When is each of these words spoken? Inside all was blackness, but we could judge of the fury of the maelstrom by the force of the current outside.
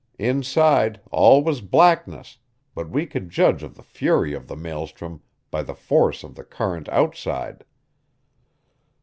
Inside 0.17 0.99
all 1.11 1.43
was 1.43 1.61
blackness, 1.61 2.39
but 2.73 2.89
we 2.89 3.05
could 3.05 3.29
judge 3.29 3.61
of 3.61 3.75
the 3.75 3.83
fury 3.83 4.33
of 4.33 4.47
the 4.47 4.55
maelstrom 4.55 5.21
by 5.51 5.61
the 5.61 5.75
force 5.75 6.23
of 6.23 6.33
the 6.33 6.43
current 6.43 6.89
outside. 6.89 7.63